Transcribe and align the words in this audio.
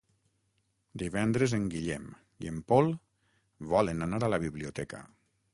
Divendres 1.01 1.53
en 1.57 1.67
Guillem 1.75 2.09
i 2.47 2.51
en 2.53 2.59
Pol 2.73 2.91
volen 3.75 4.09
anar 4.11 4.25
a 4.29 4.35
la 4.37 4.45
biblioteca. 4.49 5.07